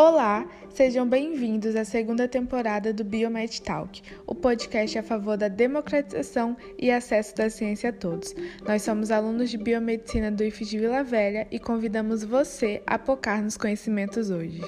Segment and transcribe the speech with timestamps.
[0.00, 6.56] Olá, sejam bem-vindos à segunda temporada do Biomed Talk, o podcast a favor da democratização
[6.78, 8.32] e acesso da ciência a todos.
[8.64, 13.42] Nós somos alunos de biomedicina do IF de Vila Velha e convidamos você a focar
[13.42, 14.62] nos conhecimentos hoje.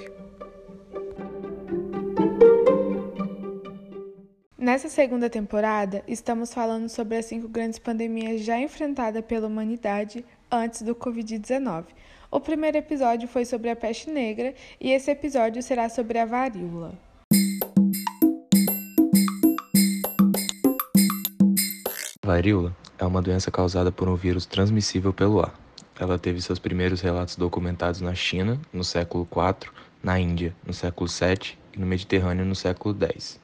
[4.58, 10.82] Nessa segunda temporada, estamos falando sobre as cinco grandes pandemias já enfrentadas pela humanidade antes
[10.82, 11.84] do Covid-19
[12.30, 16.94] o primeiro episódio foi sobre a peste negra e esse episódio será sobre a varíola.
[22.24, 25.58] Varíola é uma doença causada por um vírus transmissível pelo ar.
[25.98, 31.10] Ela teve seus primeiros relatos documentados na China, no século IV, na Índia, no século
[31.10, 33.40] VII e no Mediterrâneo, no século X.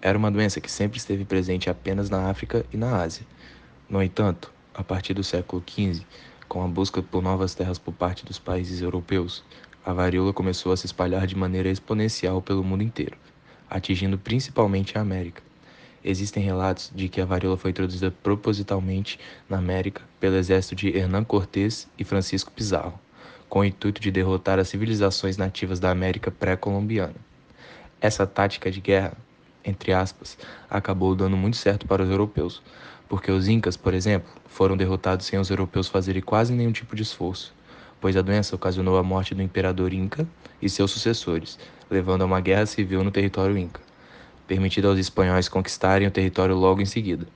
[0.00, 3.26] Era uma doença que sempre esteve presente apenas na África e na Ásia.
[3.88, 6.06] No entanto, a partir do século XV,
[6.50, 9.44] com a busca por novas terras por parte dos países europeus,
[9.86, 13.16] a varíola começou a se espalhar de maneira exponencial pelo mundo inteiro,
[13.70, 15.40] atingindo principalmente a América.
[16.04, 19.16] Existem relatos de que a varíola foi introduzida propositalmente
[19.48, 22.98] na América pelo exército de Hernán Cortés e Francisco Pizarro,
[23.48, 27.14] com o intuito de derrotar as civilizações nativas da América pré-colombiana.
[28.00, 29.12] Essa tática de guerra,
[29.64, 30.36] entre aspas,
[30.68, 32.60] acabou dando muito certo para os europeus,
[33.10, 37.02] porque os Incas, por exemplo, foram derrotados sem os europeus fazerem quase nenhum tipo de
[37.02, 37.52] esforço,
[38.00, 40.24] pois a doença ocasionou a morte do imperador Inca
[40.62, 41.58] e seus sucessores,
[41.90, 43.80] levando a uma guerra civil no território Inca,
[44.46, 47.26] permitindo aos espanhóis conquistarem o território logo em seguida.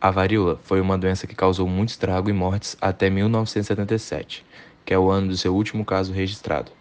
[0.00, 4.46] A varíola foi uma doença que causou muito estrago e mortes até 1977,
[4.82, 6.72] que é o ano do seu último caso registrado.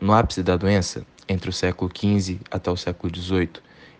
[0.00, 3.50] No ápice da doença, entre o século XV até o século XVIII,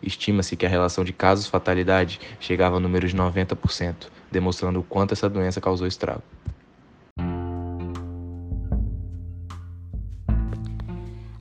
[0.02, 5.28] Estima-se que a relação de casos-fatalidade chegava a número de 90%, demonstrando o quanto essa
[5.28, 6.22] doença causou estrago.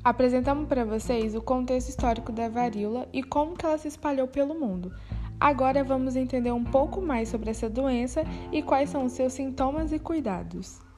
[0.03, 4.59] Apresentamos para vocês o contexto histórico da varíola e como que ela se espalhou pelo
[4.59, 4.91] mundo.
[5.39, 9.91] Agora vamos entender um pouco mais sobre essa doença e quais são os seus sintomas
[9.93, 10.88] e cuidados.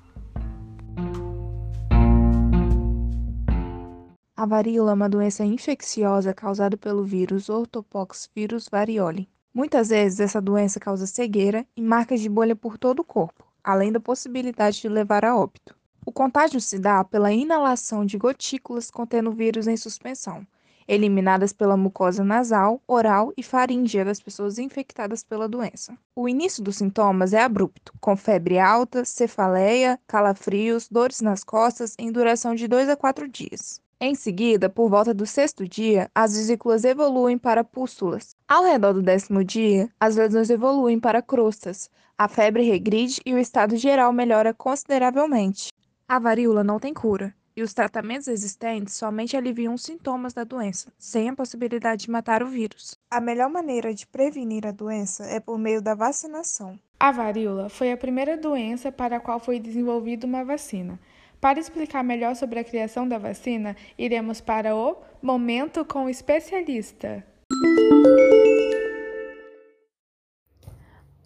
[4.42, 9.30] A varíola é uma doença infecciosa causada pelo vírus Orthopoxvirus variole.
[9.54, 13.92] Muitas vezes essa doença causa cegueira e marcas de bolha por todo o corpo, além
[13.92, 15.76] da possibilidade de levar a óbito.
[16.04, 20.44] O contágio se dá pela inalação de gotículas contendo vírus em suspensão,
[20.88, 25.96] eliminadas pela mucosa nasal, oral e faríngea das pessoas infectadas pela doença.
[26.16, 32.12] O início dos sintomas é abrupto, com febre alta, cefaleia, calafrios, dores nas costas em
[32.12, 33.80] duração de 2 a 4 dias.
[34.04, 38.36] Em seguida, por volta do sexto dia, as vesículas evoluem para pústulas.
[38.48, 43.38] Ao redor do décimo dia, as lesões evoluem para crostas, a febre regride e o
[43.38, 45.72] estado geral melhora consideravelmente.
[46.08, 50.92] A varíola não tem cura, e os tratamentos existentes somente aliviam os sintomas da doença,
[50.98, 52.98] sem a possibilidade de matar o vírus.
[53.08, 56.80] A melhor maneira de prevenir a doença é por meio da vacinação.
[57.00, 61.00] A varíola foi a primeira doença para a qual foi desenvolvida uma vacina.
[61.42, 67.26] Para explicar melhor sobre a criação da vacina, iremos para o Momento com o Especialista.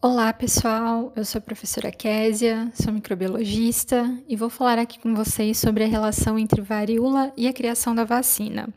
[0.02, 1.12] Olá, pessoal.
[1.18, 5.88] Eu sou a professora Késia, sou microbiologista e vou falar aqui com vocês sobre a
[5.88, 8.70] relação entre varíola e a criação da vacina.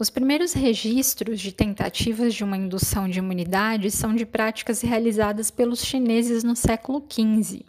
[0.00, 5.84] Os primeiros registros de tentativas de uma indução de imunidade são de práticas realizadas pelos
[5.84, 7.64] chineses no século XV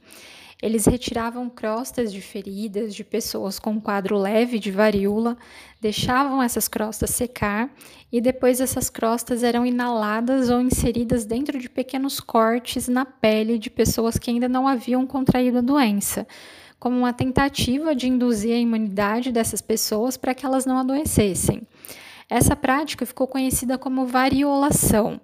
[0.62, 5.36] eles retiravam crostas de feridas de pessoas com quadro leve de varíola,
[5.82, 7.74] deixavam essas crostas secar
[8.12, 13.72] e depois essas crostas eram inaladas ou inseridas dentro de pequenos cortes na pele de
[13.72, 16.28] pessoas que ainda não haviam contraído a doença,
[16.80, 21.64] como uma tentativa de induzir a imunidade dessas pessoas para que elas não adoecessem.
[22.30, 25.20] Essa prática ficou conhecida como variolação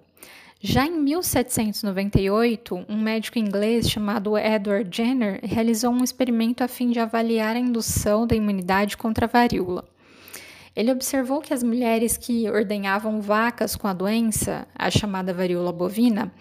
[0.60, 6.98] já em 1798, um médico inglês chamado Edward Jenner realizou um experimento a fim de
[6.98, 9.84] avaliar a indução da imunidade contra a varíola.
[10.74, 16.32] Ele observou que as mulheres que ordenhavam vacas com a doença, a chamada varíola bovina,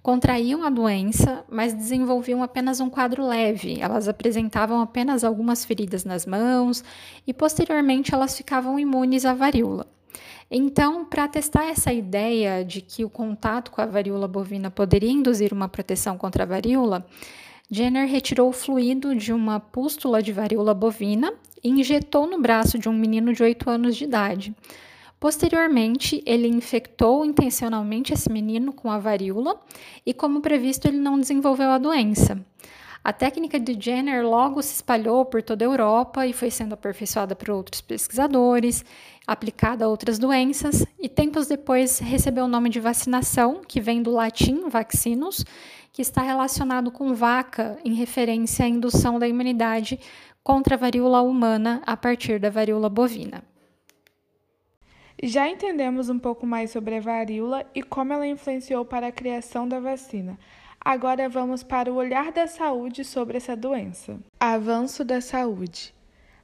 [0.00, 3.80] contraíam a doença, mas desenvolviam apenas um quadro leve.
[3.80, 6.84] Elas apresentavam apenas algumas feridas nas mãos
[7.26, 9.93] e posteriormente elas ficavam imunes à varíola.
[10.56, 15.52] Então, para testar essa ideia de que o contato com a varíola bovina poderia induzir
[15.52, 17.04] uma proteção contra a varíola,
[17.68, 22.88] Jenner retirou o fluido de uma pústula de varíola bovina e injetou no braço de
[22.88, 24.54] um menino de 8 anos de idade.
[25.18, 29.60] Posteriormente, ele infectou intencionalmente esse menino com a varíola
[30.06, 32.40] e, como previsto, ele não desenvolveu a doença.
[33.04, 37.36] A técnica de Jenner logo se espalhou por toda a Europa e foi sendo aperfeiçoada
[37.36, 38.82] por outros pesquisadores,
[39.26, 44.10] aplicada a outras doenças, e tempos depois recebeu o nome de vacinação, que vem do
[44.10, 45.44] latim vaccinus,
[45.92, 50.00] que está relacionado com vaca, em referência à indução da imunidade
[50.42, 53.44] contra a varíola humana a partir da varíola bovina.
[55.22, 59.68] Já entendemos um pouco mais sobre a varíola e como ela influenciou para a criação
[59.68, 60.38] da vacina.
[60.84, 64.18] Agora vamos para o olhar da saúde sobre essa doença.
[64.38, 65.94] Avanço da saúde.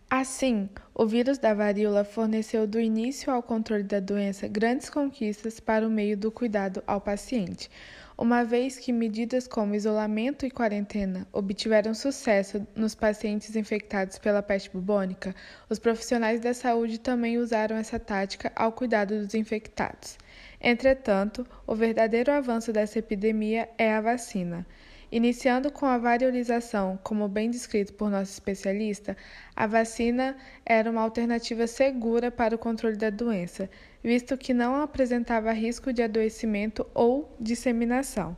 [0.08, 5.86] Assim, o vírus da varíola forneceu do início ao controle da doença grandes conquistas para
[5.86, 7.70] o meio do cuidado ao paciente,
[8.16, 14.70] uma vez que medidas como isolamento e quarentena obtiveram sucesso nos pacientes infectados pela peste
[14.70, 15.34] bubônica,
[15.68, 20.16] os profissionais da saúde também usaram essa tática ao cuidado dos infectados.
[20.60, 24.66] Entretanto, o verdadeiro avanço dessa epidemia é a vacina.
[25.10, 29.16] Iniciando com a variolização, como bem descrito por nosso especialista,
[29.56, 33.68] a vacina era uma alternativa segura para o controle da doença,
[34.04, 38.36] visto que não apresentava risco de adoecimento ou disseminação.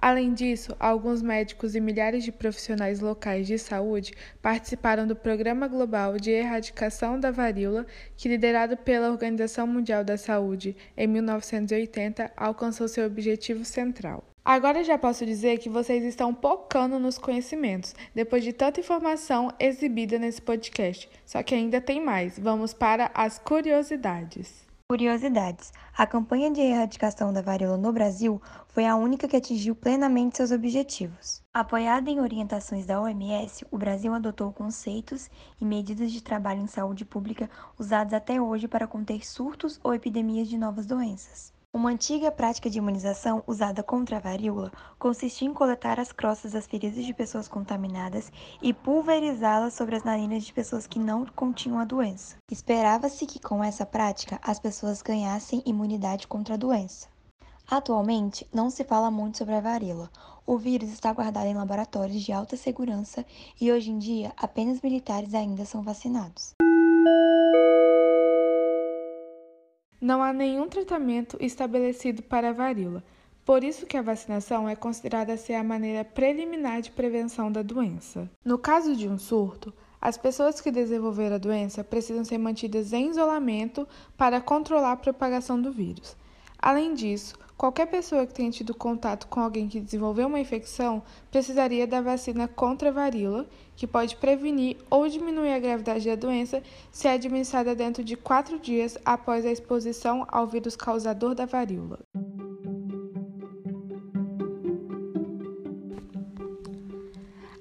[0.00, 6.16] Além disso, alguns médicos e milhares de profissionais locais de saúde participaram do Programa Global
[6.16, 7.84] de Erradicação da Varíola,
[8.16, 14.22] que, liderado pela Organização Mundial da Saúde em 1980, alcançou seu objetivo central.
[14.44, 20.16] Agora já posso dizer que vocês estão pocando nos conhecimentos, depois de tanta informação exibida
[20.16, 21.10] nesse podcast.
[21.26, 22.38] Só que ainda tem mais.
[22.38, 24.67] Vamos para as curiosidades.
[24.90, 30.38] Curiosidades: a campanha de erradicação da varíola no Brasil foi a única que atingiu plenamente
[30.38, 31.42] seus objetivos.
[31.52, 35.28] Apoiada em orientações da OMS, o Brasil adotou conceitos
[35.60, 40.48] e medidas de trabalho em saúde pública usados até hoje para conter surtos ou epidemias
[40.48, 41.52] de novas doenças.
[41.78, 46.66] Uma antiga prática de imunização usada contra a varíola consistia em coletar as crostas das
[46.66, 51.84] feridas de pessoas contaminadas e pulverizá-las sobre as narinas de pessoas que não continham a
[51.84, 52.34] doença.
[52.50, 57.06] Esperava-se que com essa prática as pessoas ganhassem imunidade contra a doença.
[57.70, 60.10] Atualmente, não se fala muito sobre a varíola.
[60.44, 63.24] O vírus está guardado em laboratórios de alta segurança
[63.60, 66.56] e hoje em dia apenas militares ainda são vacinados.
[70.00, 73.02] Não há nenhum tratamento estabelecido para a varíola,
[73.44, 78.30] por isso que a vacinação é considerada ser a maneira preliminar de prevenção da doença.
[78.44, 83.10] No caso de um surto, as pessoas que desenvolveram a doença precisam ser mantidas em
[83.10, 86.16] isolamento para controlar a propagação do vírus.
[86.68, 91.86] Além disso, qualquer pessoa que tenha tido contato com alguém que desenvolveu uma infecção precisaria
[91.86, 96.62] da vacina contra a varíola, que pode prevenir ou diminuir a gravidade da doença
[96.92, 102.00] se é administrada dentro de quatro dias após a exposição ao vírus causador da varíola.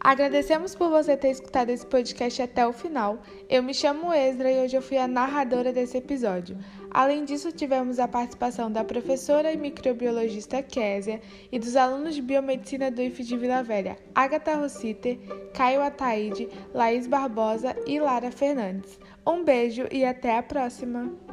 [0.02, 3.20] Agradecemos por você ter escutado esse podcast até o final.
[3.50, 6.58] Eu me chamo Ezra e hoje eu fui a narradora desse episódio.
[6.98, 11.22] Além disso, tivemos a participação da professora e microbiologista Késia
[11.52, 15.16] e dos alunos de biomedicina do IF de Vila Velha, Agatha Rossiter,
[15.54, 19.00] Caio Ataíde, Laís Barbosa e Lara Fernandes.
[19.28, 21.27] Um beijo e até a próxima!